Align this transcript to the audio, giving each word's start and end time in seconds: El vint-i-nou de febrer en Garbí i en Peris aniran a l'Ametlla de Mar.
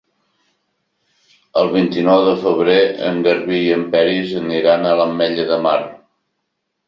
El 1.63 1.67
vint-i-nou 1.73 2.21
de 2.29 2.33
febrer 2.45 2.79
en 3.09 3.21
Garbí 3.27 3.59
i 3.65 3.69
en 3.75 3.85
Peris 3.97 4.33
aniran 4.41 4.87
a 4.87 4.95
l'Ametlla 5.01 5.45
de 5.53 5.61
Mar. 5.67 5.77